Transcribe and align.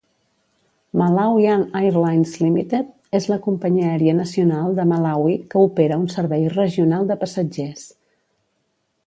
Malawian 1.01 1.65
Airlines 1.79 2.31
Limited 2.45 2.89
és 3.19 3.27
la 3.33 3.37
companyia 3.49 3.91
aèria 3.91 4.15
nacional 4.21 4.73
de 4.81 4.87
Malawi 4.93 5.37
que 5.53 5.63
opera 5.69 6.01
un 6.05 6.09
servei 6.17 6.49
regional 6.57 7.07
de 7.13 7.21
passatgers. 7.27 7.87